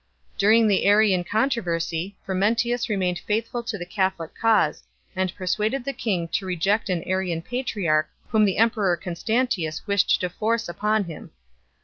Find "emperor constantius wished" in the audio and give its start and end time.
8.57-10.19